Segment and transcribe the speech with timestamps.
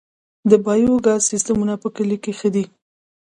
[0.49, 2.65] د بایو ګاز سیستمونه په کلیو کې ښه دي